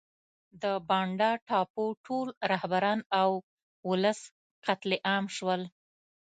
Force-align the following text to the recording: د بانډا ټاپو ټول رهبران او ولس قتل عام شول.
د 0.61 0.63
بانډا 0.87 1.31
ټاپو 1.47 1.85
ټول 2.05 2.27
رهبران 2.51 2.99
او 3.21 3.29
ولس 3.89 4.19
قتل 4.65 4.91
عام 5.09 5.25
شول. 5.35 5.61